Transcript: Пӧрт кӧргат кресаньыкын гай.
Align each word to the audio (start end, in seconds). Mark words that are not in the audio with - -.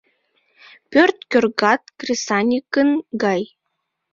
Пӧрт 0.91 1.17
кӧргат 1.31 1.81
кресаньыкын 1.99 2.89
гай. 3.23 3.41